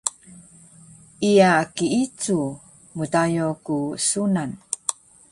Iya 1.29 1.51
kiicu! 1.75 2.37
Mdayo 2.97 3.47
ku 3.65 3.77
sunan 4.07 4.51